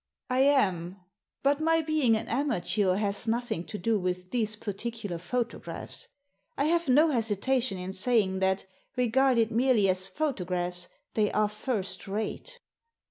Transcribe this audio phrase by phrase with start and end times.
[0.31, 0.99] ''I am.
[1.43, 6.07] But my being an amateur has nothing to do with these particular photographs.
[6.57, 12.07] I have no hesitation in saying that, regarded merely as photo graphs, they are first
[12.07, 12.59] rate."